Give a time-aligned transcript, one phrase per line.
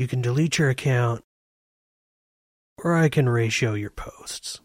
[0.00, 1.22] You can delete your account,
[2.82, 4.58] or I can ratio your posts.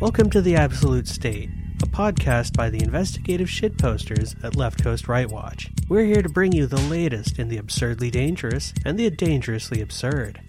[0.00, 1.50] Welcome to The Absolute State,
[1.82, 5.70] a podcast by the investigative shitposters at Left Coast Right Watch.
[5.88, 10.40] We're here to bring you the latest in the absurdly dangerous and the dangerously absurd.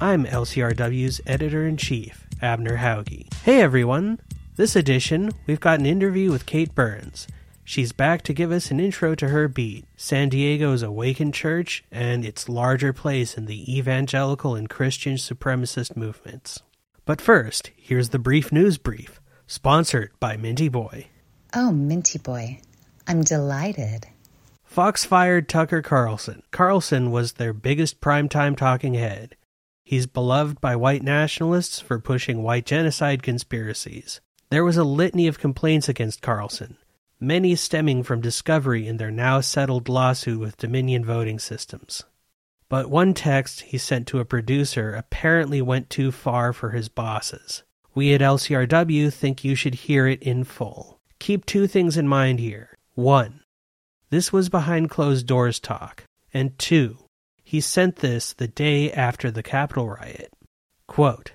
[0.00, 3.32] I'm LCRW's editor in chief, Abner Hauge.
[3.42, 4.20] Hey everyone!
[4.56, 7.26] This edition, we've got an interview with Kate Burns.
[7.64, 12.24] She's back to give us an intro to her beat, San Diego's Awaken Church, and
[12.24, 16.62] its larger place in the evangelical and Christian supremacist movements.
[17.04, 21.06] But first, here's the brief news brief, sponsored by Minty Boy.
[21.54, 22.60] Oh, Minty Boy.
[23.06, 24.06] I'm delighted.
[24.62, 26.42] Fox fired Tucker Carlson.
[26.50, 29.34] Carlson was their biggest primetime talking head.
[29.82, 34.20] He's beloved by white nationalists for pushing white genocide conspiracies.
[34.50, 36.76] There was a litany of complaints against Carlson,
[37.18, 42.04] many stemming from discovery in their now settled lawsuit with Dominion voting systems.
[42.68, 47.62] But one text he sent to a producer apparently went too far for his bosses.
[47.98, 51.00] We at LCRW think you should hear it in full.
[51.18, 52.78] Keep two things in mind here.
[52.94, 53.40] One,
[54.10, 56.04] this was behind closed doors talk.
[56.32, 56.98] And two,
[57.42, 60.32] he sent this the day after the Capitol riot.
[60.86, 61.32] Quote,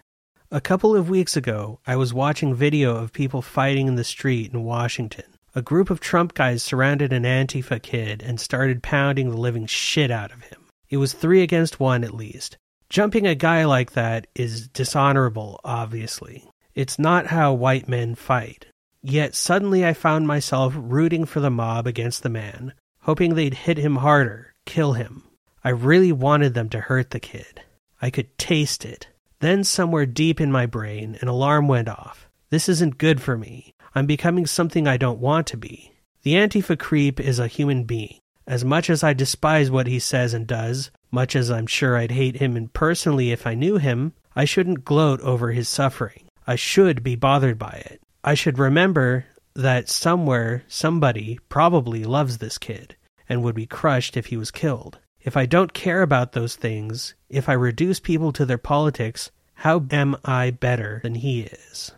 [0.52, 4.54] a couple of weeks ago, I was watching video of people fighting in the street
[4.54, 5.26] in Washington.
[5.54, 10.12] A group of Trump guys surrounded an Antifa kid and started pounding the living shit
[10.12, 10.62] out of him.
[10.88, 12.56] It was three against one at least.
[12.90, 16.48] Jumping a guy like that is dishonorable, obviously.
[16.76, 18.66] It's not how white men fight.
[19.02, 23.78] Yet suddenly I found myself rooting for the mob against the man, hoping they'd hit
[23.78, 25.24] him harder, kill him.
[25.64, 27.62] I really wanted them to hurt the kid.
[28.02, 29.08] I could taste it.
[29.40, 32.30] Then, somewhere deep in my brain, an alarm went off.
[32.50, 33.74] This isn't good for me.
[33.94, 35.92] I'm becoming something I don't want to be.
[36.24, 38.20] The Antifa creep is a human being.
[38.48, 42.12] As much as I despise what he says and does, much as I'm sure I'd
[42.12, 46.24] hate him personally if I knew him, I shouldn't gloat over his suffering.
[46.46, 48.02] I should be bothered by it.
[48.24, 52.96] I should remember that somewhere somebody probably loves this kid
[53.30, 55.00] and would be crushed if he was killed.
[55.22, 59.86] If I don't care about those things, if I reduce people to their politics, how
[59.92, 61.92] am I better than he is?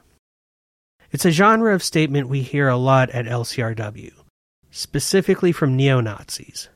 [1.12, 4.12] It's a genre of statement we hear a lot at LCRW
[4.76, 6.68] specifically from neo Nazis.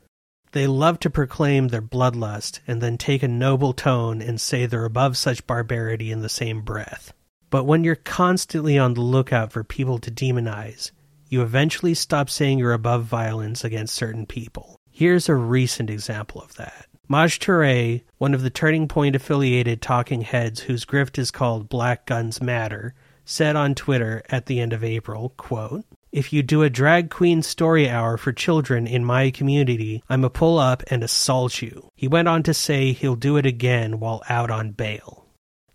[0.53, 4.85] They love to proclaim their bloodlust and then take a noble tone and say they're
[4.85, 7.11] above such barbarity in the same breath.
[7.49, 10.91] But when you're constantly on the lookout for people to demonize,
[11.29, 14.79] you eventually stop saying you're above violence against certain people.
[14.91, 16.85] Here's a recent example of that.
[17.07, 22.05] Maj Toure, one of the Turning Point affiliated talking heads whose grift is called Black
[22.05, 22.93] Guns Matter,
[23.25, 27.43] said on Twitter at the end of April, quote, if you do a drag queen
[27.43, 31.89] story hour for children in my community, I'ma pull up and assault you.
[31.95, 35.18] He went on to say he'll do it again while out on bail.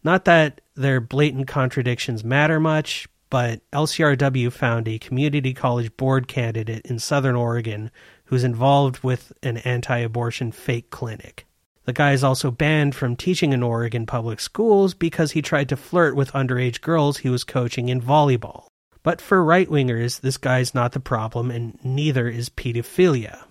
[0.04, 6.84] Not that their blatant contradictions matter much, but LCRW found a community college board candidate
[6.84, 7.91] in Southern Oregon
[8.26, 11.47] who's involved with an anti abortion fake clinic.
[11.84, 15.76] The guy is also banned from teaching in Oregon public schools because he tried to
[15.76, 18.66] flirt with underage girls he was coaching in volleyball.
[19.03, 23.44] But for right wingers, this guy's not the problem, and neither is pedophilia.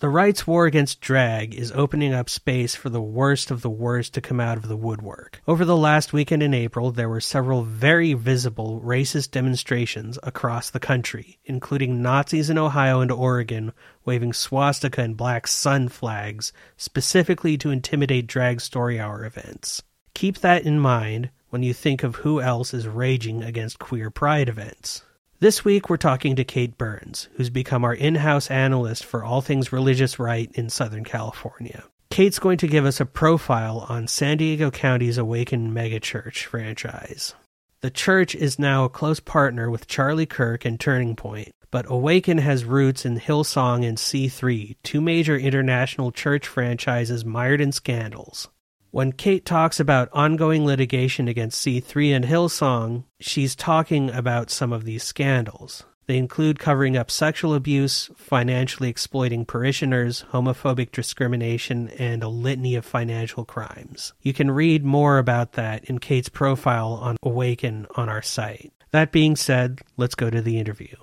[0.00, 4.14] The rights war against drag is opening up space for the worst of the worst
[4.14, 5.42] to come out of the woodwork.
[5.48, 10.78] Over the last weekend in April, there were several very visible racist demonstrations across the
[10.78, 13.72] country, including Nazis in Ohio and Oregon
[14.04, 19.82] waving swastika and black sun flags specifically to intimidate drag story hour events.
[20.14, 24.48] Keep that in mind when you think of who else is raging against queer pride
[24.48, 25.02] events.
[25.40, 29.40] This week, we're talking to Kate Burns, who's become our in house analyst for all
[29.40, 31.84] things religious right in Southern California.
[32.10, 37.36] Kate's going to give us a profile on San Diego County's Awaken Megachurch franchise.
[37.82, 42.38] The church is now a close partner with Charlie Kirk and Turning Point, but Awaken
[42.38, 48.48] has roots in Hillsong and C3, two major international church franchises mired in scandals.
[48.90, 54.84] When Kate talks about ongoing litigation against C3 and Hillsong, she's talking about some of
[54.84, 55.84] these scandals.
[56.06, 62.86] They include covering up sexual abuse, financially exploiting parishioners, homophobic discrimination, and a litany of
[62.86, 64.14] financial crimes.
[64.22, 68.72] You can read more about that in Kate's profile on Awaken on our site.
[68.90, 70.96] That being said, let's go to the interview.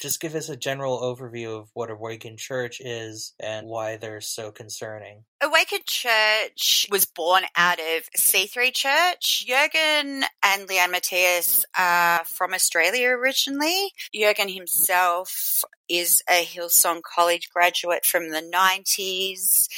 [0.00, 4.50] Just give us a general overview of what Awaken Church is and why they're so
[4.50, 5.24] concerning.
[5.40, 9.46] Awaken Church was born out of C3 Church.
[9.46, 13.92] Jurgen and Leanne Matthesius are from Australia originally.
[14.14, 19.68] Jurgen himself is a Hillsong College graduate from the 90s.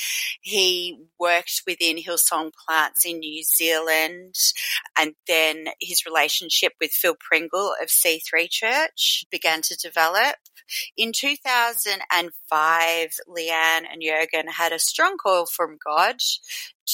[0.40, 4.34] He worked within Hillsong plants in New Zealand
[4.98, 10.36] and then his relationship with Phil Pringle of C3 Church began to develop.
[10.96, 16.16] In 2005, Leanne and Jurgen had a strong call from God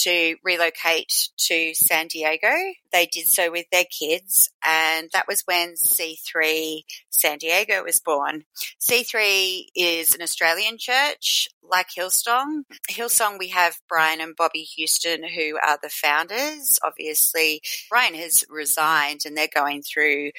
[0.02, 2.52] to relocate to San Diego.
[2.93, 8.44] They did so with their kids, and that was when C3 San Diego was born.
[8.81, 12.62] C3 is an Australian church like Hillsong.
[12.90, 16.79] Hillsong, we have Brian and Bobbie Houston, who are the founders.
[16.84, 20.31] Obviously, Brian has resigned and they're going through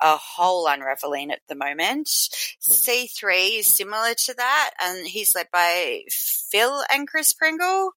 [0.00, 2.08] a whole unraveling at the moment.
[2.08, 7.92] C3 is similar to that, and he's led by Phil and Chris Pringle.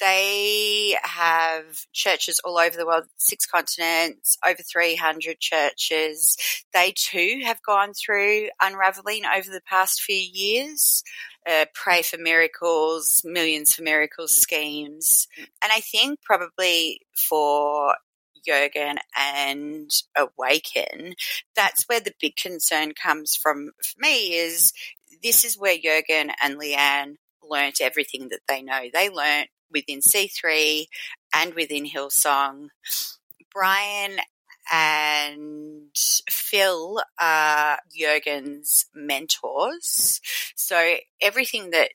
[0.00, 6.36] They have churches all over the world, six continents, over 300 churches.
[6.72, 11.02] They too have gone through unraveling over the past few years.
[11.48, 15.26] Uh, pray for miracles, millions for miracles schemes.
[15.62, 17.94] And I think probably for
[18.46, 21.14] Jurgen and Awaken,
[21.54, 24.72] that's where the big concern comes from for me is
[25.22, 28.82] this is where Jurgen and Leanne learnt everything that they know.
[28.92, 30.86] They learnt within C3
[31.34, 32.68] and within Hillsong.
[33.52, 34.18] Brian
[34.72, 35.96] and
[36.28, 40.20] Phil are Jurgen's mentors.
[40.56, 41.90] So everything that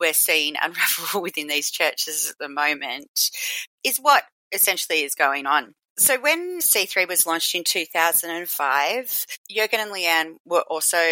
[0.00, 3.30] we're seeing unravel within these churches at the moment
[3.84, 5.74] is what essentially is going on.
[5.98, 11.02] So when C3 was launched in 2005, Jurgen and Leanne were also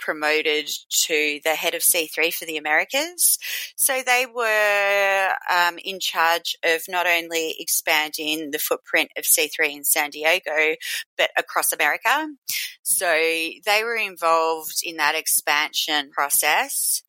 [0.00, 0.68] promoted
[1.04, 3.38] to the head of C3 for the Americas.
[3.76, 9.84] So they were um, in charge of not only expanding the footprint of C3 in
[9.84, 10.74] San Diego,
[11.16, 12.26] but across America.
[12.82, 17.04] So they were involved in that expansion process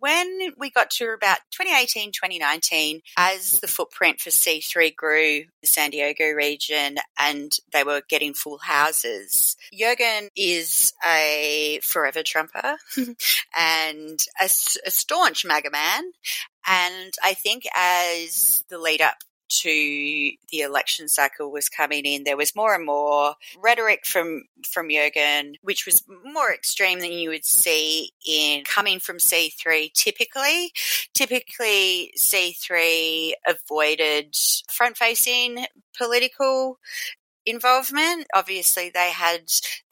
[0.00, 5.90] when we got to about 2018, 2019, as the footprint for C3 grew, the San
[5.90, 12.76] Diego region, and they were getting full houses, Jurgen is a forever Trumper
[13.56, 16.04] and a, a staunch MAGA man.
[16.66, 19.16] And I think as the lead up
[19.48, 24.88] to the election cycle was coming in, there was more and more rhetoric from from
[24.90, 30.72] Jurgen, which was more extreme than you would see in coming from C3 typically.
[31.14, 34.34] Typically, C3 avoided
[34.70, 35.66] front facing
[35.96, 36.78] political
[37.46, 38.26] involvement.
[38.34, 39.42] Obviously, they had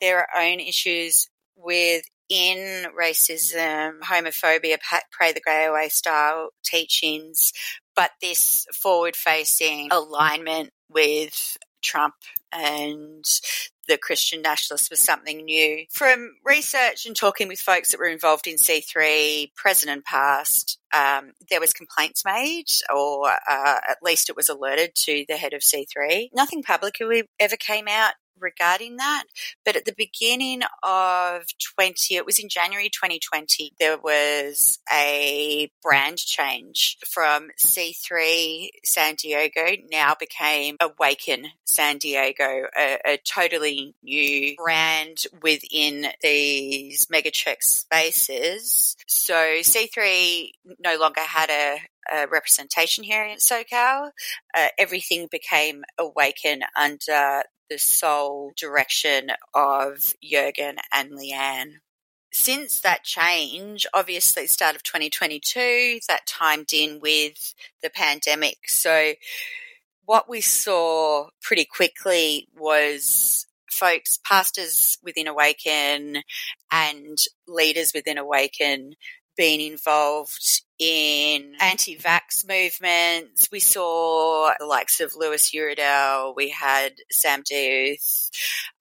[0.00, 4.78] their own issues with in racism, homophobia,
[5.10, 7.52] pray the grey away style teachings,
[7.96, 12.14] but this forward facing alignment with Trump
[12.52, 13.24] and
[13.88, 15.86] the Christian nationalists was something new.
[15.90, 21.32] From research and talking with folks that were involved in C3, present and past, um,
[21.50, 25.62] there was complaints made, or uh, at least it was alerted to the head of
[25.62, 26.30] C3.
[26.34, 29.24] Nothing publicly ever came out regarding that.
[29.64, 31.42] But at the beginning of
[31.76, 39.76] 20, it was in January 2020, there was a brand change from C3 San Diego
[39.90, 48.96] now became Awaken San Diego, a, a totally new brand within these megachurch spaces.
[49.06, 51.78] So C3 no longer had a,
[52.12, 54.10] a representation here in SoCal.
[54.56, 61.74] Uh, everything became Awaken under the sole direction of Jurgen and Leanne.
[62.32, 68.68] Since that change, obviously, start of 2022, that timed in with the pandemic.
[68.68, 69.14] So,
[70.04, 76.22] what we saw pretty quickly was folks, pastors within Awaken
[76.72, 78.94] and leaders within Awaken
[79.36, 83.48] being involved in anti-vax movements.
[83.50, 86.34] We saw the likes of Louis Uredell.
[86.36, 88.30] We had Sam Deuth,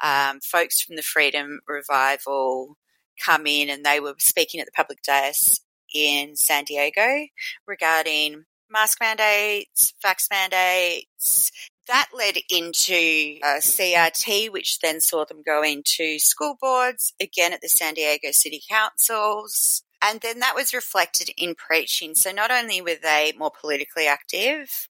[0.02, 2.78] um, folks from the Freedom Revival
[3.24, 5.62] come in and they were speaking at the public dais
[5.94, 7.28] in San Diego
[7.66, 11.52] regarding mask mandates, vax mandates.
[11.88, 17.62] That led into uh, CRT, which then saw them go into school boards, again at
[17.62, 22.14] the San Diego City Councils And then that was reflected in preaching.
[22.14, 24.88] So not only were they more politically active,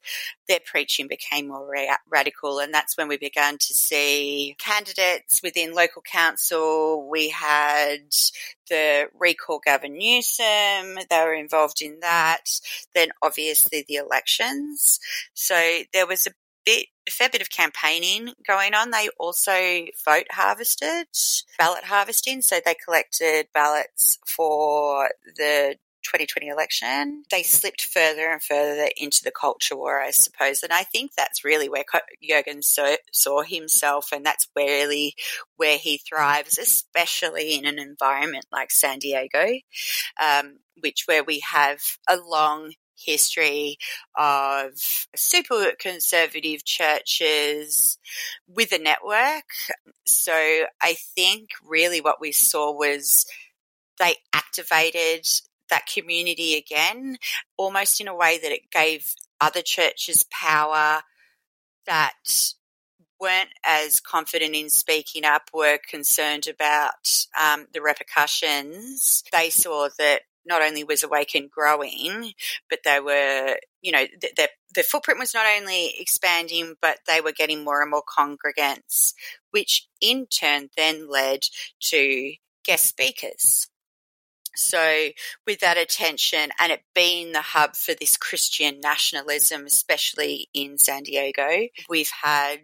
[0.48, 2.60] their preaching became more ra- radical.
[2.60, 7.07] And that's when we began to see candidates within local council.
[7.10, 8.10] We had
[8.69, 10.98] the recall Gavin Newsom.
[11.10, 12.60] They were involved in that.
[12.93, 15.00] Then obviously the elections.
[15.34, 15.55] So
[15.93, 16.31] there was a
[16.65, 18.92] bit, a fair bit of campaigning going on.
[18.92, 21.08] They also vote harvested,
[21.58, 22.42] ballot harvesting.
[22.42, 27.24] So they collected ballots for the 2020 election.
[27.32, 30.64] They slipped further and further into the culture war, I suppose.
[30.64, 31.84] And I think that's really where
[32.24, 35.16] Jurgen saw, himself, and that's really
[35.58, 39.48] where he thrives, especially in an environment like San Diego,
[40.22, 43.78] um, which where we have a long history
[44.18, 44.72] of
[45.16, 47.98] super conservative churches
[48.48, 49.46] with a network.
[50.06, 50.34] So
[50.82, 53.25] I think really what we saw was
[54.00, 55.25] they activated
[55.70, 57.18] that community again,
[57.58, 61.02] almost in a way that it gave other churches power
[61.86, 62.14] that
[63.20, 69.24] weren't as confident in speaking up, were concerned about um, the repercussions.
[69.32, 72.34] They saw that not only was Awaken growing,
[72.70, 77.32] but they were, you know, the, the footprint was not only expanding, but they were
[77.32, 79.14] getting more and more congregants,
[79.52, 81.42] which in turn then led
[81.80, 82.34] to
[82.64, 83.68] guest speakers.
[84.58, 85.10] So,
[85.46, 91.04] with that attention and it being the hub for this Christian nationalism, especially in San
[91.04, 92.60] Diego, we've had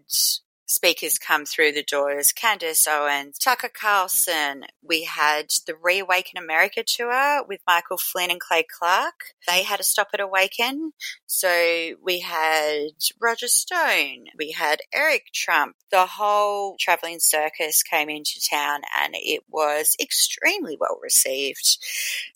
[0.72, 4.64] speakers come through the doors Candace Owens, Tucker Carlson.
[4.82, 9.36] We had the Reawaken America tour with Michael Flynn and Clay Clark.
[9.48, 10.94] They had a stop at Awaken.
[11.28, 14.26] So we had Roger Stone.
[14.38, 15.76] We had Eric Trump.
[15.92, 21.78] The whole traveling circus came into town and it was extremely well received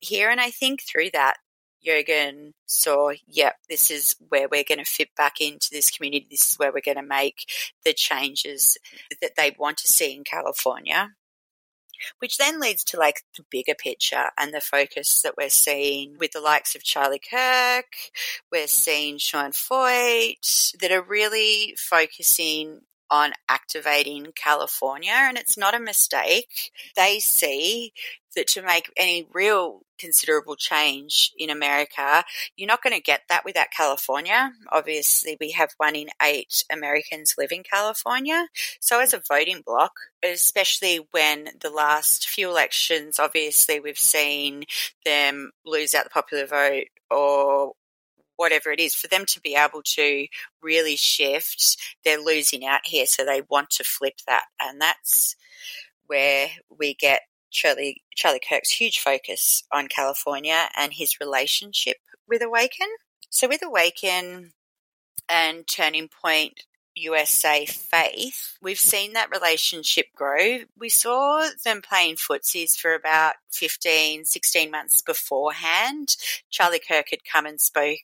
[0.01, 0.29] here.
[0.29, 1.37] And I think through that,
[1.85, 6.27] Jurgen saw, yep, this is where we're going to fit back into this community.
[6.29, 7.45] This is where we're going to make
[7.83, 8.77] the changes
[9.21, 11.11] that they want to see in California.
[12.19, 16.31] Which then leads to like the bigger picture and the focus that we're seeing with
[16.31, 17.85] the likes of Charlie Kirk,
[18.51, 25.79] we're seeing Sean Feucht that are really focusing on activating California, and it's not a
[25.79, 26.71] mistake.
[26.95, 27.93] They see
[28.35, 32.23] that to make any real considerable change in America,
[32.55, 34.51] you're not going to get that without California.
[34.71, 38.47] Obviously, we have one in eight Americans live in California.
[38.79, 44.65] So, as a voting bloc, especially when the last few elections, obviously, we've seen
[45.05, 47.73] them lose out the popular vote or
[48.37, 50.27] whatever it is, for them to be able to
[50.61, 53.05] really shift, they're losing out here.
[53.05, 54.43] So they want to flip that.
[54.61, 55.35] And that's
[56.07, 57.21] where we get
[57.55, 61.97] Charlie, Charlie Kirk's huge focus on California and his relationship
[62.27, 62.87] with Awaken.
[63.29, 64.51] So with Awaken
[65.29, 66.63] and Turning Point
[66.95, 70.59] USA Faith, we've seen that relationship grow.
[70.77, 76.17] We saw them playing footsies for about 15, 16 months beforehand.
[76.49, 77.99] Charlie Kirk had come and spoke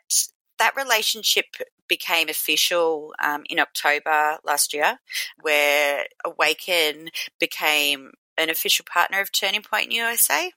[0.60, 1.46] that relationship
[1.88, 5.00] became official um, in October last year,
[5.42, 7.10] where Awaken
[7.40, 10.52] became an official partner of Turning Point USA.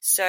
[0.00, 0.24] So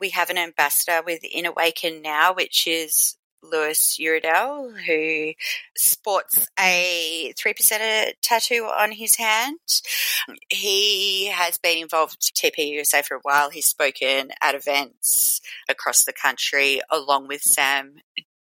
[0.00, 3.16] we have an ambassador within Awaken now, which is
[3.50, 5.32] Louis Uredell, who
[5.76, 9.58] sports a three percenter tattoo on his hand.
[10.48, 13.50] He has been involved with TPUSA for a while.
[13.50, 17.96] He's spoken at events across the country along with Sam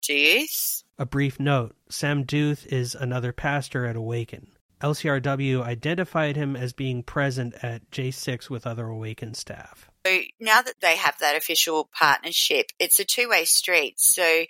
[0.03, 0.85] Duth.
[0.99, 4.54] A brief note Sam Duth is another pastor at Awaken.
[4.85, 9.91] LCRW identified him as being present at J6 with other Awaken staff.
[10.07, 13.99] So now that they have that official partnership, it's a two way street.
[13.99, 14.45] So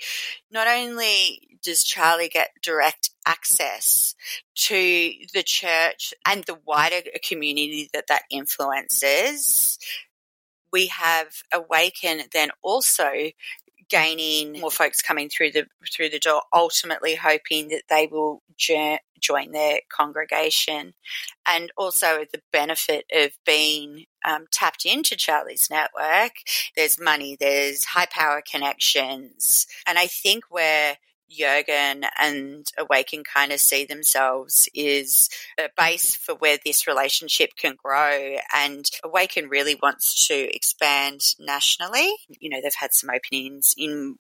[0.51, 4.17] not only does Charlie get direct access
[4.57, 9.79] to the church and the wider community that that influences,
[10.73, 13.13] we have Awaken then also
[13.89, 19.53] gaining more folks coming through the through the door, ultimately hoping that they will join
[19.53, 20.95] their congregation,
[21.47, 26.33] and also the benefit of being um, tapped into Charlie's network.
[26.77, 30.99] There's money, there's high power connections, and I think where
[31.31, 35.29] Jurgen and Awaken kind of see themselves is
[35.59, 38.37] a base for where this relationship can grow.
[38.55, 42.15] And Awaken really wants to expand nationally.
[42.29, 44.17] You know, they've had some openings in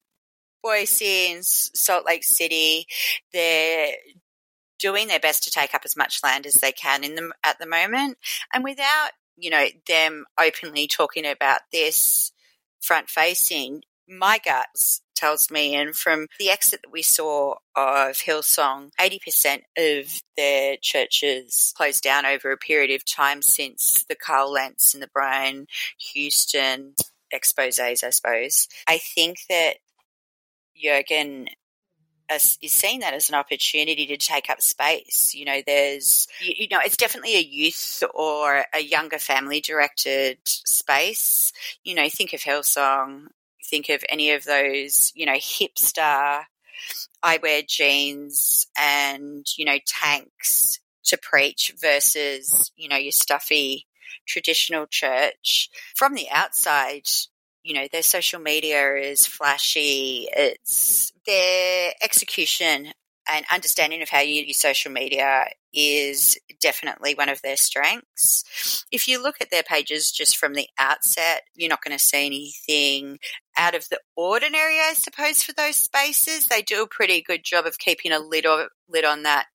[0.62, 2.86] Boise and Salt Lake City.
[3.32, 3.92] They're
[4.78, 7.58] doing their best to take up as much land as they can in them at
[7.58, 8.18] the moment.
[8.52, 12.32] And without, you know, them openly talking about this
[12.80, 18.90] front facing, my guts tells me, and from the exit that we saw of Hillsong,
[19.00, 24.92] 80% of their churches closed down over a period of time since the Carl Lentz
[24.94, 25.66] and the Brian
[26.12, 26.94] Houston
[27.30, 28.68] exposes, I suppose.
[28.88, 29.74] I think that
[30.76, 31.48] Jurgen
[32.32, 35.34] is seeing that as an opportunity to take up space.
[35.34, 40.38] You know, there's, you, you, know, it's definitely a youth or a younger family directed
[40.44, 41.52] space.
[41.84, 43.28] You know, think of Hillsong
[43.74, 46.44] think of any of those, you know, hipster,
[47.22, 53.86] I wear jeans and, you know, tanks to preach versus, you know, your stuffy
[54.28, 55.70] traditional church.
[55.96, 57.08] From the outside,
[57.64, 60.28] you know, their social media is flashy.
[60.32, 62.92] It's their execution
[63.28, 68.84] and understanding of how you use social media is definitely one of their strengths.
[68.92, 72.26] If you look at their pages just from the outset, you're not going to see
[72.26, 73.18] anything
[73.56, 76.46] out of the ordinary, I suppose, for those spaces.
[76.46, 79.46] They do a pretty good job of keeping a lid, on, lid on that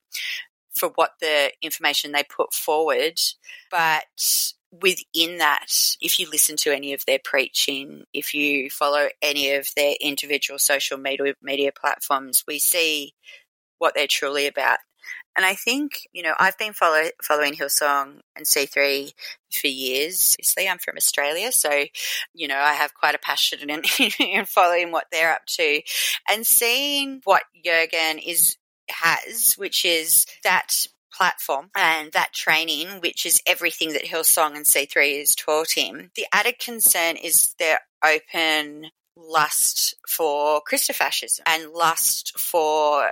[0.76, 3.20] for what the information they put forward.
[3.72, 5.68] But within that,
[6.02, 10.60] if you listen to any of their preaching, if you follow any of their individual
[10.60, 13.14] social media, media platforms, we see
[13.80, 14.80] what they're truly about.
[15.36, 19.14] And I think, you know, I've been follow, following Hillsong and C3
[19.52, 20.36] for years.
[20.40, 21.86] Obviously, I'm from Australia, so,
[22.34, 23.82] you know, I have quite a passion in,
[24.20, 25.82] in following what they're up to
[26.30, 28.58] and seeing what Jurgen is,
[28.90, 35.20] has, which is that platform and that training, which is everything that Hillsong and C3
[35.20, 36.12] has taught him.
[36.16, 43.12] The added concern is their open lust for Christofascism and lust for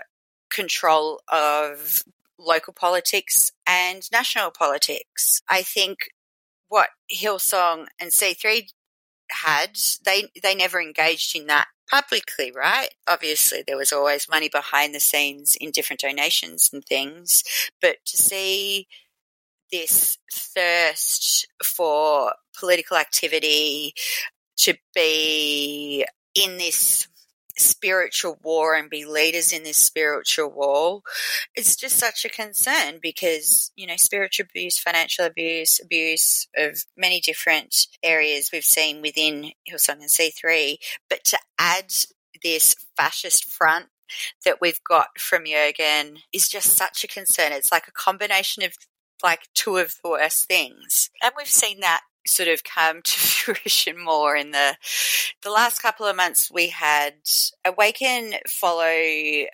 [0.50, 2.04] control of
[2.40, 5.42] local politics and national politics.
[5.50, 6.10] I think
[6.70, 8.70] what Hillsong and C3
[9.30, 12.90] had, they they never engaged in that publicly, right?
[13.08, 17.44] Obviously, there was always money behind the scenes in different donations and things,
[17.82, 18.88] but to see
[19.72, 23.94] this thirst for political activity,
[24.58, 26.06] to be
[26.36, 27.08] in this
[27.58, 31.02] spiritual war and be leaders in this spiritual war
[31.56, 37.20] it's just such a concern because you know spiritual abuse financial abuse abuse of many
[37.20, 40.78] different areas we've seen within hillsong and c3
[41.10, 41.92] but to add
[42.44, 43.88] this fascist front
[44.46, 47.52] that we've got from Jurgen is just such a concern.
[47.52, 48.74] It's like a combination of
[49.24, 51.10] like two of the worst things.
[51.22, 54.76] And we've seen that sort of come to fruition more in the
[55.42, 57.14] the last couple of months we had
[57.66, 58.84] awaken follow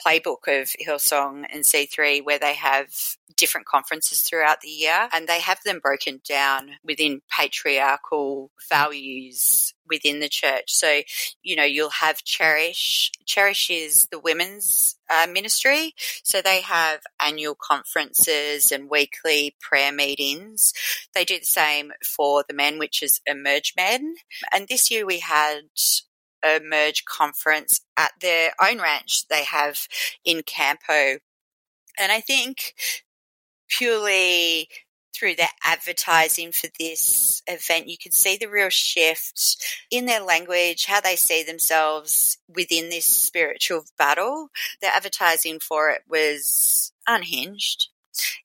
[0.05, 2.87] playbook of hillsong and c3 where they have
[3.35, 10.19] different conferences throughout the year and they have them broken down within patriarchal values within
[10.19, 10.65] the church.
[10.67, 11.01] So,
[11.41, 13.11] you know, you'll have Cherish.
[13.25, 15.93] Cherish is the women's uh, ministry.
[16.23, 20.73] So they have annual conferences and weekly prayer meetings.
[21.13, 24.15] They do the same for the men, which is Emerge Men.
[24.53, 25.61] And this year we had
[26.43, 29.87] an Emerge conference at their own ranch they have
[30.25, 31.19] in Campo.
[31.99, 32.73] And I think
[33.69, 34.69] purely
[35.13, 39.57] through their advertising for this event, you could see the real shift
[39.91, 44.49] in their language, how they see themselves within this spiritual battle.
[44.81, 47.89] The advertising for it was unhinged.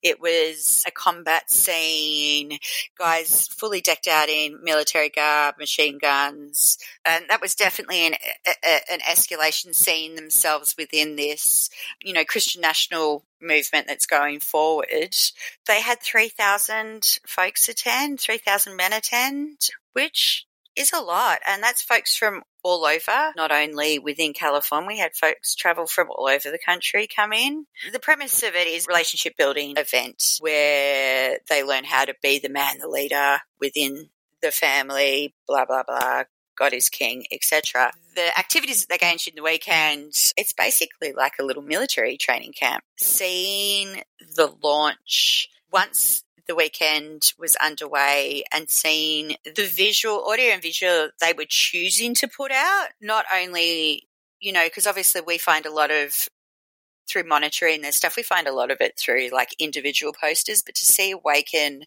[0.03, 2.59] It was a combat scene,
[2.99, 8.15] guys fully decked out in military garb, machine guns, and that was definitely an,
[8.47, 11.71] a, an escalation scene themselves within this,
[12.03, 15.15] you know, Christian national movement that's going forward.
[15.67, 21.41] They had 3,000 folks attend, 3,000 men attend, which is a lot.
[21.47, 24.89] And that's folks from all over, not only within California.
[24.89, 27.67] We had folks travel from all over the country come in.
[27.93, 32.51] The premise of it is relationship building event where they learn how to be the
[32.51, 34.11] man, the leader within
[34.43, 36.25] the family, blah, blah, blah.
[36.59, 37.93] God is king, etc.
[38.17, 42.53] The activities that they into in the weekend, it's basically like a little military training
[42.53, 42.83] camp.
[42.99, 44.03] Seeing
[44.37, 51.35] the launch once the weekend was underway and seeing the visual, audio and visual they
[51.37, 54.09] were choosing to put out, not only,
[54.41, 56.29] you know, because obviously we find a lot of
[57.09, 60.75] through monitoring their stuff, we find a lot of it through like individual posters, but
[60.75, 61.85] to see Awaken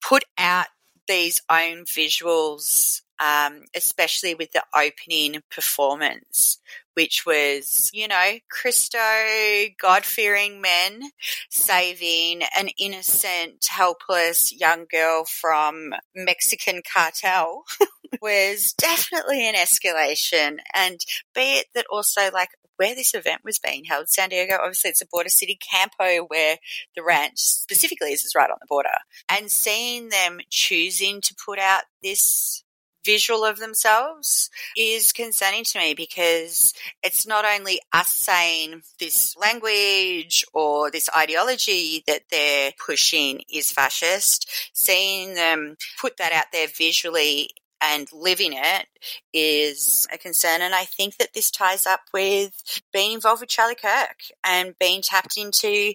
[0.00, 0.66] put out
[1.06, 6.58] these own visuals um, especially with the opening performance,
[6.94, 8.98] which was, you know, Cristo,
[9.80, 11.10] God fearing men
[11.50, 17.64] saving an innocent, helpless young girl from Mexican cartel
[18.22, 20.58] was definitely an escalation.
[20.74, 20.98] And
[21.34, 25.02] be it that also, like, where this event was being held, San Diego, obviously it's
[25.02, 26.58] a border city, Campo, where
[26.96, 28.88] the ranch specifically is, is right on the border.
[29.28, 32.62] And seeing them choosing to put out this
[33.08, 40.44] visual of themselves is concerning to me because it's not only us saying this language
[40.52, 47.48] or this ideology that they're pushing is fascist, seeing them put that out there visually
[47.80, 48.86] and living it
[49.32, 50.60] is a concern.
[50.60, 52.52] And I think that this ties up with
[52.92, 55.94] being involved with Charlie Kirk and being tapped into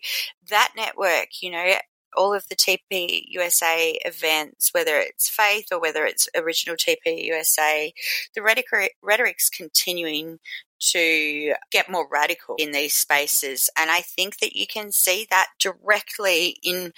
[0.49, 1.41] that network.
[1.41, 1.75] You know,
[2.15, 7.93] all of the TP USA events, whether it's Faith or whether it's original TP USA,
[8.35, 10.39] the rhetoric, rhetoric's continuing
[10.79, 13.69] to get more radical in these spaces.
[13.77, 16.93] And I think that you can see that directly in,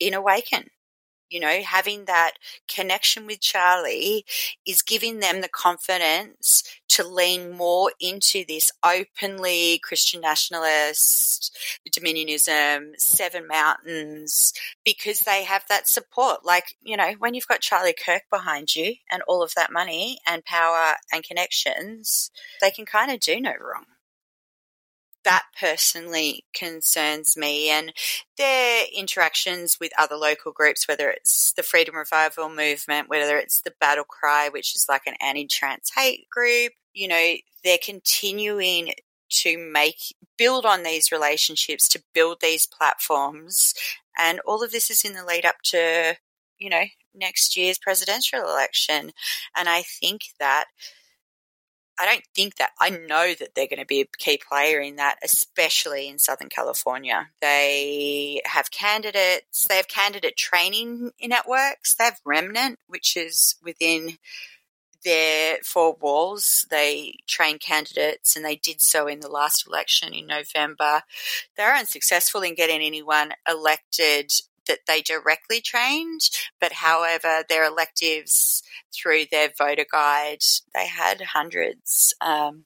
[0.00, 0.68] in Awaken
[1.30, 2.32] you know, having that
[2.68, 4.24] connection with Charlie
[4.66, 11.56] is giving them the confidence to lean more into this openly Christian nationalist,
[11.90, 14.52] dominionism, Seven Mountains,
[14.84, 16.44] because they have that support.
[16.44, 20.18] Like, you know, when you've got Charlie Kirk behind you and all of that money
[20.26, 23.84] and power and connections, they can kind of do no wrong
[25.28, 27.68] that personally concerns me.
[27.68, 27.92] And
[28.38, 33.74] their interactions with other local groups, whether it's the Freedom Revival movement, whether it's the
[33.78, 38.94] Battle Cry, which is like an anti-trans hate group, you know, they're continuing
[39.30, 43.74] to make build on these relationships to build these platforms.
[44.18, 46.16] And all of this is in the lead up to
[46.56, 49.12] you know next year's presidential election.
[49.54, 50.64] And i think that
[51.98, 54.96] I don't think that I know that they're going to be a key player in
[54.96, 57.28] that, especially in Southern California.
[57.40, 64.18] They have candidates, they have candidate training networks, they have Remnant, which is within
[65.04, 66.66] their four walls.
[66.70, 71.02] They train candidates and they did so in the last election in November.
[71.56, 74.32] They're unsuccessful in getting anyone elected
[74.68, 76.20] that they directly trained,
[76.60, 78.62] but however, their electives
[78.94, 80.42] through their voter guide,
[80.74, 82.64] they had hundreds um,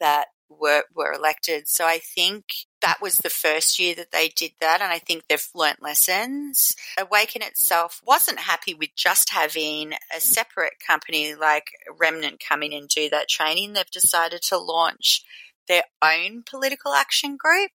[0.00, 1.68] that were were elected.
[1.68, 2.44] So I think
[2.80, 6.74] that was the first year that they did that, and I think they've learnt lessons.
[6.98, 12.88] Awaken itself wasn't happy with just having a separate company like Remnant come in and
[12.88, 13.72] do that training.
[13.72, 15.24] They've decided to launch
[15.68, 17.70] their own political action group.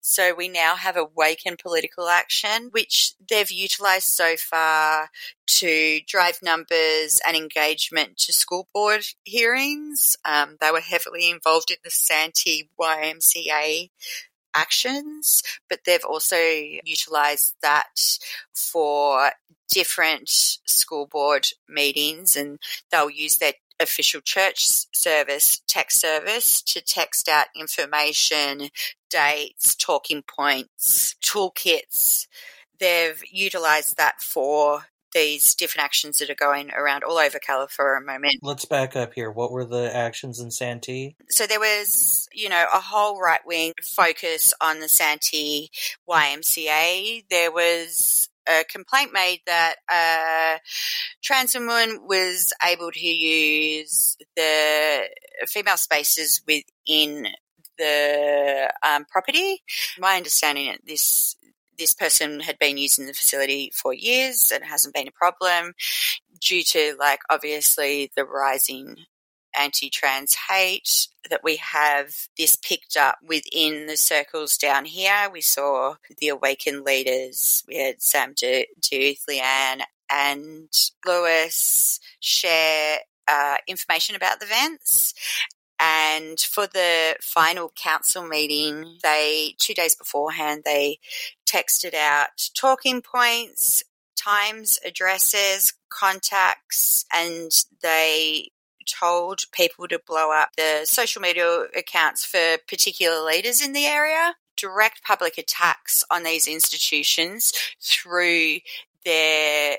[0.00, 5.10] So we now have Awaken Political Action, which they've utilised so far
[5.46, 10.16] to drive numbers and engagement to school board hearings.
[10.24, 13.90] Um, they were heavily involved in the Santee YMCA
[14.54, 18.18] actions, but they've also utilised that
[18.54, 19.32] for
[19.70, 22.58] different school board meetings and
[22.90, 28.70] they'll use their official church service, text service, to text out information,
[29.10, 32.26] dates, talking points, toolkits.
[32.78, 38.36] They've utilized that for these different actions that are going around all over California moment.
[38.42, 39.30] Let's back up here.
[39.30, 41.16] What were the actions in Santee?
[41.30, 45.70] So there was, you know, a whole right wing focus on the Santee
[46.08, 47.24] YMCA.
[47.30, 50.60] There was a complaint made that a
[51.22, 55.08] trans woman was able to use the
[55.46, 57.28] female spaces within
[57.78, 59.62] the um, property.
[59.98, 61.36] My understanding, this
[61.78, 65.74] this person had been using the facility for years and hasn't been a problem
[66.40, 68.96] due to like obviously the rising
[69.58, 75.28] anti-trans hate that we have this picked up within the circles down here.
[75.32, 77.64] We saw the Awaken leaders.
[77.66, 80.68] We had Sam Duth, Leanne, and
[81.06, 85.14] Lewis share uh, information about the events.
[85.80, 90.98] And for the final council meeting, they, two days beforehand, they
[91.46, 93.84] texted out talking points,
[94.16, 98.50] times, addresses, contacts, and they
[98.88, 104.34] told people to blow up the social media accounts for particular leaders in the area.
[104.56, 108.58] Direct public attacks on these institutions through
[109.04, 109.76] their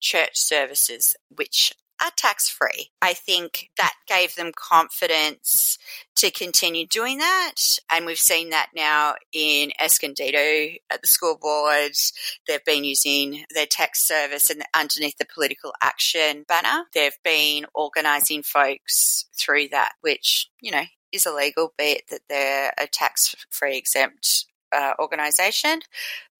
[0.00, 1.72] church services, which
[2.04, 2.90] are tax free.
[3.00, 5.78] I think that gave them confidence
[6.16, 7.54] to continue doing that.
[7.90, 12.12] And we've seen that now in Escondido at the school boards.
[12.46, 18.42] They've been using their text service and underneath the political action banner, they've been organising
[18.42, 23.76] folks through that, which, you know, is illegal, be it that they're a tax free
[23.76, 25.80] exempt uh, organisation.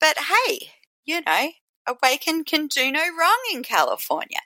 [0.00, 0.70] But hey,
[1.04, 1.50] you know,
[1.86, 4.38] Awaken can do no wrong in California.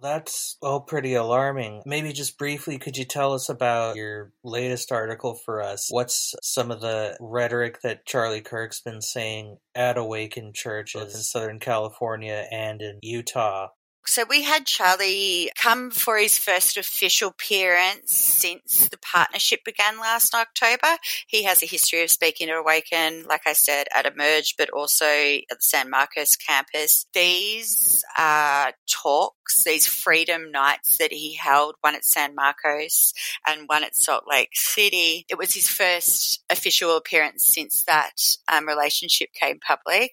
[0.00, 1.82] That's all pretty alarming.
[1.86, 5.88] Maybe just briefly, could you tell us about your latest article for us?
[5.90, 11.60] What's some of the rhetoric that Charlie Kirk's been saying at Awaken churches in Southern
[11.60, 13.68] California and in Utah?
[14.08, 20.32] So we had Charlie come for his first official appearance since the partnership began last
[20.32, 20.96] October.
[21.26, 25.06] He has a history of speaking at Awaken, like I said, at Emerge, but also
[25.06, 27.06] at the San Marcos campus.
[27.14, 33.12] These are talks, these freedom nights that he held, one at San Marcos
[33.46, 38.12] and one at Salt Lake City, it was his first official appearance since that
[38.52, 40.12] um, relationship came public.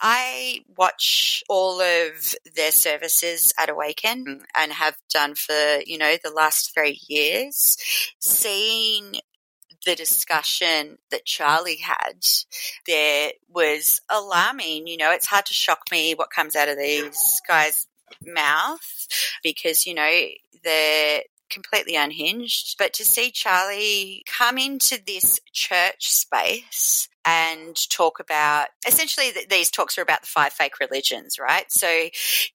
[0.00, 6.32] I watch all of their services at Awaken and have done for, you know, the
[6.32, 7.76] last three years,
[8.20, 9.20] seeing
[9.84, 12.24] the discussion that Charlie had
[12.86, 14.86] there was alarming.
[14.86, 17.86] You know, it's hard to shock me what comes out of these guys'
[18.24, 19.06] mouth
[19.42, 20.20] because, you know,
[20.64, 22.76] they're completely unhinged.
[22.78, 29.98] But to see Charlie come into this church space and talk about essentially these talks
[29.98, 31.70] are about the five fake religions, right?
[31.70, 32.08] So,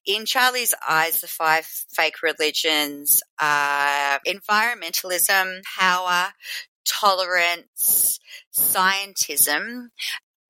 [0.04, 6.32] in Charlie's eyes, the five fake religions are environmentalism, power,
[6.84, 8.18] tolerance,
[8.52, 9.88] scientism,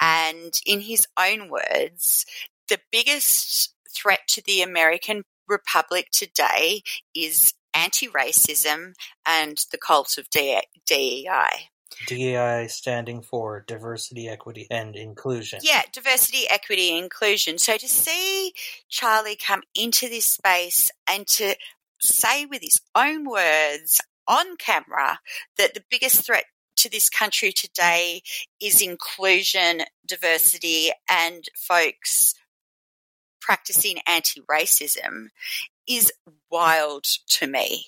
[0.01, 2.25] and in his own words,
[2.69, 6.83] the biggest threat to the American Republic today
[7.15, 8.95] is anti racism
[9.27, 11.69] and the cult of DEI.
[12.07, 15.61] DEI standing for diversity, equity, and inclusion.
[15.63, 17.59] Yeah, diversity, equity, inclusion.
[17.59, 18.53] So to see
[18.89, 21.55] Charlie come into this space and to
[22.01, 25.21] say with his own words on camera
[25.57, 26.45] that the biggest threat
[26.77, 28.23] to this country today
[28.61, 32.35] is inclusion, diversity, and folks
[33.45, 35.29] practicing anti racism
[35.87, 36.13] is
[36.51, 37.87] wild to me.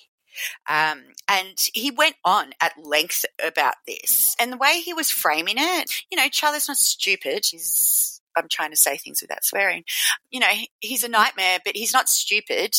[0.69, 4.35] Um, and he went on at length about this.
[4.39, 7.45] And the way he was framing it, you know, Charlie's not stupid.
[7.49, 9.83] He's, I'm trying to say things without swearing.
[10.29, 12.75] You know, he's a nightmare, but he's not stupid.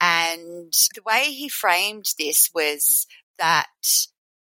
[0.00, 3.06] And the way he framed this was
[3.38, 3.66] that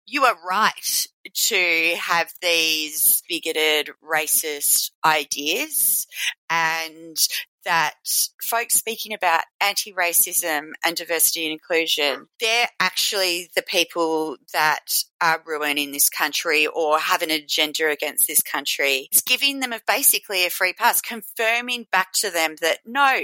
[0.07, 6.07] you are right to have these bigoted, racist ideas
[6.49, 7.17] and
[7.67, 7.95] that
[8.41, 15.93] folks speaking about anti-racism and diversity and inclusion, they're actually the people that are ruining
[15.93, 19.09] this country or have an agenda against this country.
[19.11, 23.19] It's giving them a, basically a free pass, confirming back to them that no,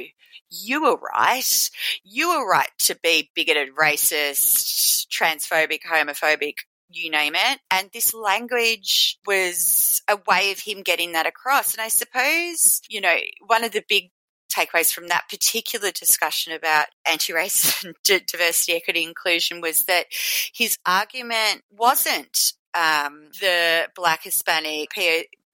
[0.50, 1.70] you were right.
[2.04, 6.54] You were right to be bigoted, racist, transphobic, homophobic,
[6.90, 7.60] you name it.
[7.70, 11.74] And this language was a way of him getting that across.
[11.74, 14.10] And I suppose, you know, one of the big
[14.52, 17.94] takeaways from that particular discussion about anti-racism,
[18.26, 20.06] diversity, equity, inclusion was that
[20.54, 24.90] his argument wasn't um, the Black Hispanic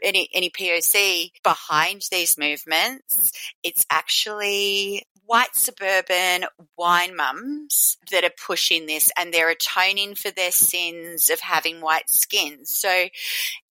[0.03, 3.33] any any POC behind these movements.
[3.63, 6.47] It's actually white suburban
[6.79, 12.09] wine mums that are pushing this and they're atoning for their sins of having white
[12.09, 12.65] skin.
[12.65, 13.09] So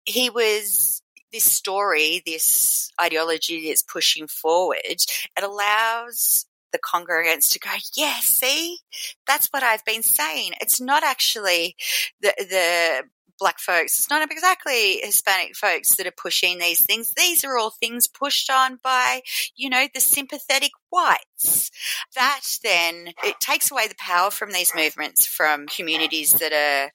[0.05, 7.69] he was this story, this ideology that's pushing forward, it allows the congregants to go,
[7.95, 8.77] yeah, see,
[9.25, 10.51] that's what I've been saying.
[10.61, 11.75] It's not actually
[12.21, 13.03] the, the
[13.39, 13.97] black folks.
[13.97, 17.13] It's not exactly Hispanic folks that are pushing these things.
[17.13, 19.21] These are all things pushed on by,
[19.55, 21.71] you know, the sympathetic whites.
[22.15, 26.91] That then, it takes away the power from these movements from communities that are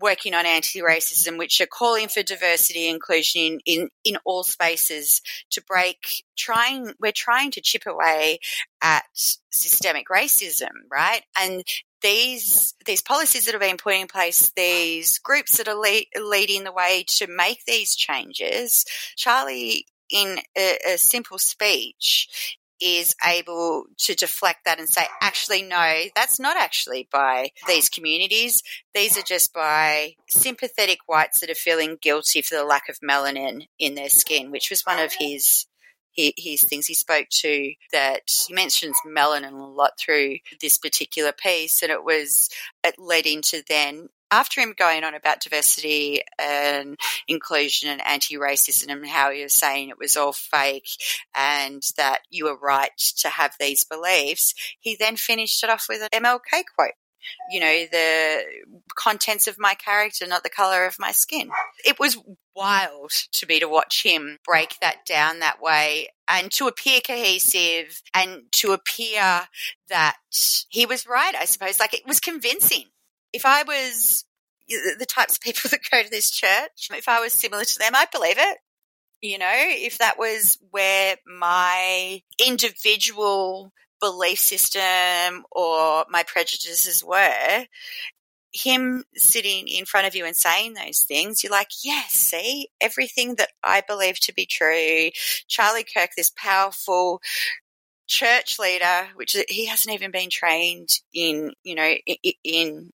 [0.00, 6.24] working on anti-racism, which are calling for diversity inclusion in, in, all spaces to break
[6.36, 8.38] trying, we're trying to chip away
[8.82, 11.22] at systemic racism, right?
[11.38, 11.62] And
[12.02, 16.72] these these policies that have been put in place, these groups that are leading the
[16.72, 18.84] way to make these changes,
[19.16, 26.02] Charlie, in a, a simple speech, is able to deflect that and say, actually, no,
[26.16, 28.62] that's not actually by these communities.
[28.92, 33.68] These are just by sympathetic whites that are feeling guilty for the lack of melanin
[33.78, 35.66] in their skin, which was one of his
[36.14, 36.86] his things.
[36.86, 42.04] He spoke to that he mentions melanin a lot through this particular piece and it
[42.04, 42.48] was
[42.84, 46.98] it led into then after him going on about diversity and
[47.28, 50.88] inclusion and anti-racism and how he was saying it was all fake
[51.36, 56.00] and that you were right to have these beliefs, he then finished it off with
[56.00, 56.92] an MLK quote
[57.50, 58.42] you know, the
[58.94, 61.50] contents of my character, not the color of my skin.
[61.84, 62.18] It was
[62.54, 68.02] wild to me to watch him break that down that way and to appear cohesive
[68.14, 69.42] and to appear
[69.88, 70.16] that
[70.68, 71.80] he was right, I suppose.
[71.80, 72.86] Like it was convincing.
[73.32, 74.24] If I was
[74.68, 77.92] the types of people that go to this church, if I was similar to them,
[77.94, 78.58] I'd believe it.
[79.20, 87.66] You know, if that was where my individual belief system or my prejudices were,
[88.52, 93.36] him sitting in front of you and saying those things, you're like, yes, see, everything
[93.36, 95.08] that I believe to be true.
[95.48, 97.22] Charlie Kirk, this powerful
[98.06, 101.94] church leader, which he hasn't even been trained in, you know,
[102.44, 102.92] in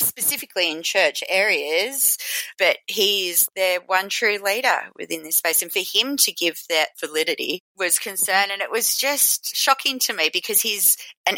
[0.00, 2.18] specifically in church areas,
[2.58, 5.62] but he's their one true leader within this space.
[5.62, 8.50] And for him to give that validity was concern.
[8.50, 11.36] And it was just shocking to me because he's an,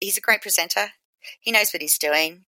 [0.00, 0.88] he's a great presenter.
[1.40, 2.44] He knows what he's doing.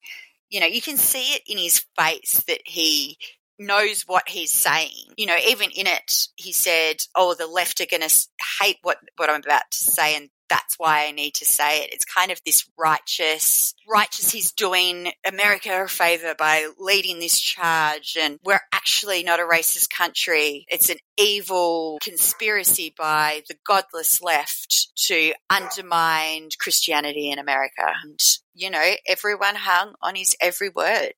[0.49, 3.17] You know, you can see it in his face that he
[3.59, 5.13] knows what he's saying.
[5.17, 8.27] You know, even in it, he said, "Oh, the left are going to
[8.61, 11.93] hate what what I'm about to say, and that's why I need to say it.
[11.93, 14.31] It's kind of this righteous, righteous.
[14.31, 19.89] He's doing America a favor by leading this charge, and we're actually not a racist
[19.89, 20.65] country.
[20.69, 27.85] It's an evil conspiracy by the godless left to undermine Christianity in America.
[28.03, 28.19] And
[28.57, 31.13] you know, everyone hung on his every word.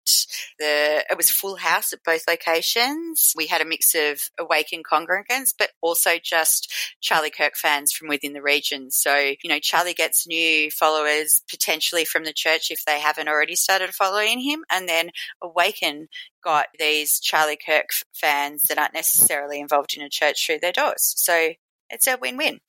[0.60, 3.34] The, it was full house at both locations.
[3.36, 8.34] We had a mix of awakened congregants, but also just Charlie Kirk fans from within
[8.34, 8.92] the region.
[8.92, 13.56] So, you know, Charlie gets new followers potentially from the church if they haven't already
[13.56, 14.66] started following him.
[14.70, 16.10] And then Awaken
[16.44, 21.14] got these Charlie Kirk fans that aren't necessarily involved in a church through their doors.
[21.16, 21.54] So
[21.90, 22.60] it's a win win.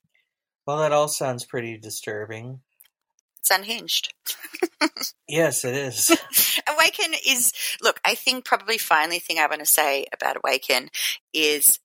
[0.65, 2.61] Well, that all sounds pretty disturbing.
[3.41, 4.13] It's unhinged.
[5.27, 6.11] yes, it is.
[6.69, 7.51] Awaken is,
[7.81, 10.89] look, I think probably finally thing I want to say about Awaken
[11.33, 11.79] is,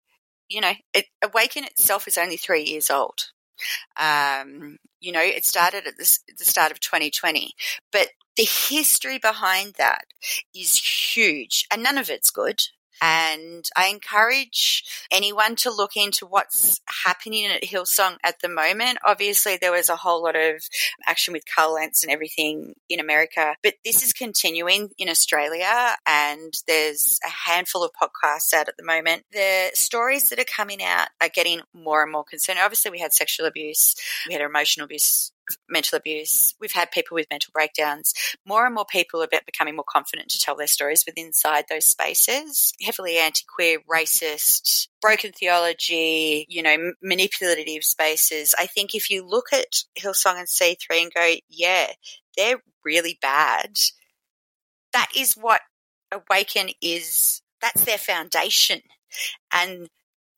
[0.50, 3.30] you know, it, Awaken itself is only three years old.
[3.98, 7.54] Um, you know, it started at the, the start of 2020,
[7.90, 10.04] but the history behind that
[10.54, 10.76] is
[11.16, 12.60] huge and none of it's good.
[13.00, 18.98] And I encourage anyone to look into what's happening at Hillsong at the moment.
[19.04, 20.62] Obviously, there was a whole lot of
[21.06, 26.54] action with Carl Lentz and everything in America, but this is continuing in Australia and
[26.66, 29.24] there's a handful of podcasts out at the moment.
[29.32, 32.62] The stories that are coming out are getting more and more concerning.
[32.62, 33.94] Obviously, we had sexual abuse,
[34.26, 35.32] we had emotional abuse
[35.68, 36.54] mental abuse.
[36.60, 38.14] We've had people with mental breakdowns.
[38.46, 41.84] More and more people are becoming more confident to tell their stories within inside those
[41.84, 42.72] spaces.
[42.80, 48.54] Heavily anti-queer, racist, broken theology, you know, manipulative spaces.
[48.58, 51.88] I think if you look at Hillsong and C3 and go, yeah,
[52.36, 53.76] they're really bad.
[54.92, 55.60] That is what
[56.12, 57.42] Awaken is.
[57.60, 58.80] That's their foundation.
[59.52, 59.88] And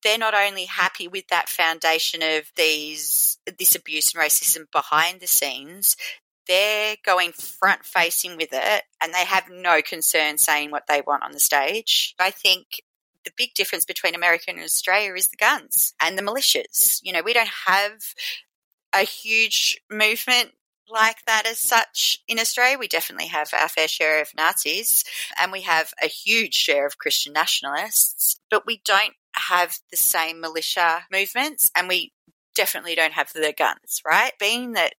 [0.03, 5.27] they're not only happy with that foundation of these this abuse and racism behind the
[5.27, 5.97] scenes
[6.47, 11.23] they're going front facing with it and they have no concern saying what they want
[11.23, 12.83] on the stage i think
[13.25, 17.23] the big difference between america and australia is the guns and the militias you know
[17.23, 18.15] we don't have
[18.95, 20.53] a huge movement
[20.91, 22.79] like that as such in Australia.
[22.79, 25.05] We definitely have our fair share of Nazis
[25.41, 30.41] and we have a huge share of Christian nationalists, but we don't have the same
[30.41, 32.13] militia movements and we
[32.55, 34.33] definitely don't have the guns, right?
[34.39, 34.95] Being that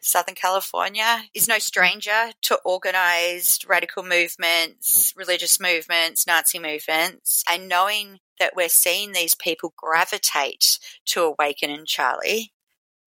[0.00, 8.18] Southern California is no stranger to organized radical movements, religious movements, Nazi movements, and knowing
[8.40, 12.52] that we're seeing these people gravitate to Awaken and Charlie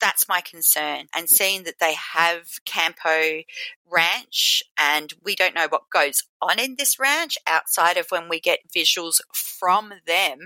[0.02, 1.08] that's my concern.
[1.16, 3.43] And seeing that they have Campo
[3.91, 8.39] Ranch and we don't know what goes on in this ranch outside of when we
[8.39, 10.39] get visuals from them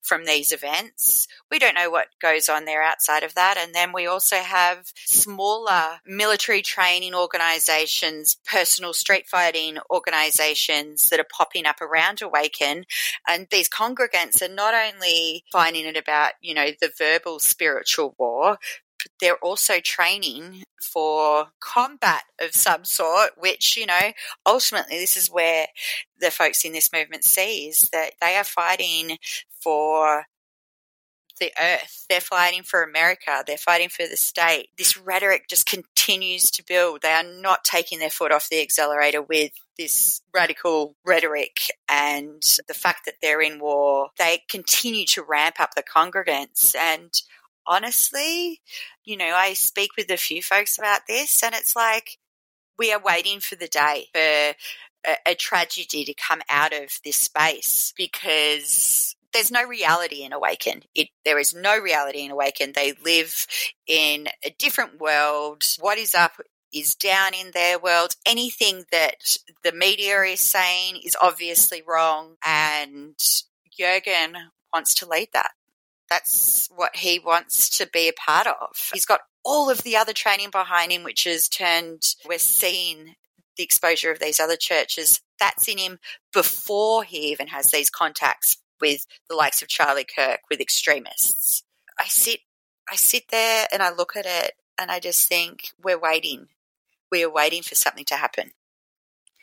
[0.00, 1.26] from these events.
[1.50, 3.58] We don't know what goes on there outside of that.
[3.58, 11.26] And then we also have smaller military training organizations, personal street fighting organizations that are
[11.30, 12.84] popping up around Awaken.
[13.28, 18.58] And these congregants are not only finding it about, you know, the verbal spiritual war,
[19.20, 24.12] they're also training for combat of some sort, which, you know,
[24.46, 25.66] ultimately this is where
[26.20, 29.18] the folks in this movement sees that they are fighting
[29.62, 30.24] for
[31.40, 32.06] the earth.
[32.08, 33.42] They're fighting for America.
[33.46, 34.68] They're fighting for the state.
[34.78, 37.02] This rhetoric just continues to build.
[37.02, 42.74] They are not taking their foot off the accelerator with this radical rhetoric and the
[42.74, 44.10] fact that they're in war.
[44.18, 47.10] They continue to ramp up the congregants and
[47.66, 48.60] honestly,
[49.04, 52.18] you know, I speak with a few folks about this, and it's like
[52.78, 54.54] we are waiting for the day for
[55.10, 60.82] a, a tragedy to come out of this space because there's no reality in Awaken.
[60.94, 62.72] It, there is no reality in Awaken.
[62.74, 63.46] They live
[63.86, 65.64] in a different world.
[65.80, 66.32] What is up
[66.72, 68.14] is down in their world.
[68.26, 72.36] Anything that the media is saying is obviously wrong.
[72.44, 73.16] And
[73.78, 74.36] Jurgen
[74.72, 75.52] wants to lead that
[76.12, 78.90] that's what he wants to be a part of.
[78.92, 83.14] He's got all of the other training behind him, which has turned, we're seeing
[83.56, 85.22] the exposure of these other churches.
[85.40, 85.98] That's in him
[86.32, 91.62] before he even has these contacts with the likes of Charlie Kirk, with extremists.
[91.98, 92.40] I sit,
[92.90, 96.48] I sit there and I look at it and I just think we're waiting.
[97.10, 98.50] We are waiting for something to happen.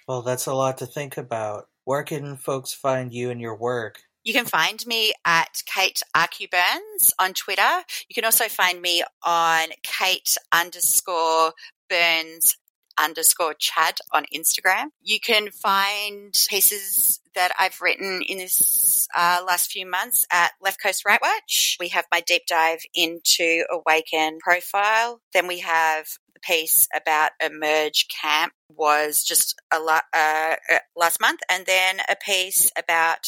[0.08, 1.68] Well, that's a lot to think about.
[1.86, 4.04] Where can folks find you and your work?
[4.30, 7.84] You can find me at Kate Arcuburns on Twitter.
[8.08, 11.54] You can also find me on Kate underscore
[11.90, 12.56] Burns
[12.96, 14.90] underscore Chad on Instagram.
[15.02, 20.80] You can find pieces that I've written in this uh, last few months at Left
[20.80, 21.78] Coast Right Watch.
[21.80, 25.22] We have my deep dive into Awaken profile.
[25.34, 26.06] Then we have
[26.36, 32.00] the piece about Emerge Camp was just a lot uh, uh, last month, and then
[32.10, 33.28] a piece about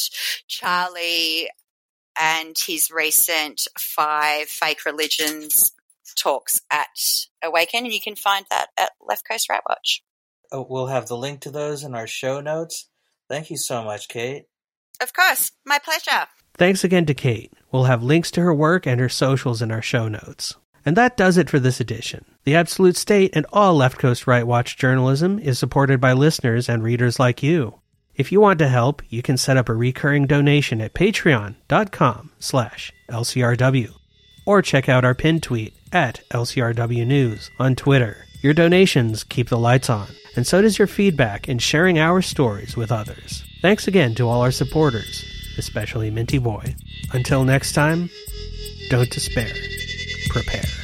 [0.51, 1.49] Charlie
[2.19, 5.71] and his recent five fake religions
[6.15, 6.89] talks at
[7.41, 10.03] Awaken, and you can find that at Left Coast Right Watch.
[10.51, 12.89] Oh, we'll have the link to those in our show notes.
[13.29, 14.43] Thank you so much, Kate.
[15.01, 16.27] Of course, my pleasure.
[16.57, 17.53] Thanks again to Kate.
[17.71, 20.55] We'll have links to her work and her socials in our show notes.
[20.85, 22.25] And that does it for this edition.
[22.43, 26.83] The Absolute State and all Left Coast Right Watch journalism is supported by listeners and
[26.83, 27.79] readers like you.
[28.15, 32.91] If you want to help, you can set up a recurring donation at patreon.com slash
[33.09, 33.93] LCRW
[34.45, 38.25] or check out our pinned tweet at LCRW News on Twitter.
[38.41, 42.75] Your donations keep the lights on, and so does your feedback in sharing our stories
[42.75, 43.43] with others.
[43.61, 45.23] Thanks again to all our supporters,
[45.57, 46.75] especially Minty Boy.
[47.13, 48.09] Until next time,
[48.89, 49.53] don't despair.
[50.29, 50.80] Prepare.